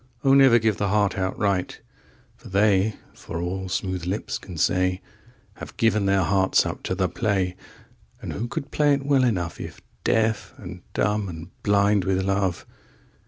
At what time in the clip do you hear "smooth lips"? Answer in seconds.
3.69-4.39